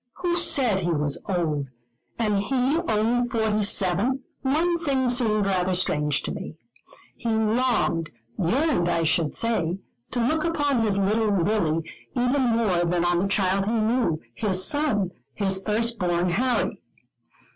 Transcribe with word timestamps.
Who 0.13 0.35
said 0.35 0.79
he 0.81 0.89
was 0.89 1.21
old 1.29 1.69
and 2.17 2.39
he 2.39 2.79
only 2.87 3.29
forty 3.29 3.61
seven? 3.61 4.23
One 4.41 4.79
thing 4.79 5.11
seemed 5.11 5.45
rather 5.45 5.75
strange 5.75 6.23
to 6.23 6.31
me. 6.31 6.55
He 7.15 7.29
longed, 7.29 8.09
yearned 8.35 8.89
I 8.89 9.03
should 9.03 9.35
say, 9.35 9.77
to 10.09 10.19
look 10.27 10.43
upon 10.43 10.81
his 10.81 10.97
little 10.97 11.27
Lily 11.37 11.87
even 12.15 12.41
more 12.41 12.83
than 12.83 13.05
on 13.05 13.19
the 13.19 13.27
child 13.27 13.67
he 13.67 13.73
knew, 13.73 14.19
his 14.33 14.65
son, 14.65 15.11
his 15.35 15.61
first 15.63 15.99
born 15.99 16.31
Harry. 16.31 16.81